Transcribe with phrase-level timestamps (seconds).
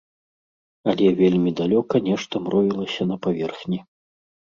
[0.93, 3.79] Але вельмі далёка нешта мроілася на паверхні.